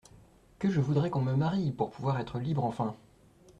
[0.57, 2.95] Que je voudrais qu’on me marie, Pour pouvoir être libre enfin!